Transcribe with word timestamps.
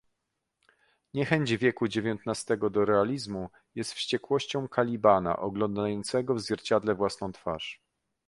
Niechęć 1.13 1.57
wieku 1.57 1.87
dziewiętnastego 1.87 2.69
do 2.69 2.85
Realizmu 2.85 3.49
jest 3.75 3.93
wściekłością 3.93 4.67
Kalibana 4.67 5.37
oglądającego 5.37 6.35
w 6.35 6.41
zwierciadle 6.41 6.95
własną 6.95 7.31
twarz. 7.31 7.79